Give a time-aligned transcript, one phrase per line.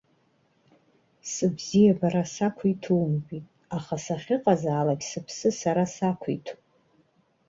[1.31, 3.45] Сыбзиабара сақәиҭумтәит,
[3.77, 6.61] аха сахьыҟазаалак сыԥсы сара сақәиҭуп!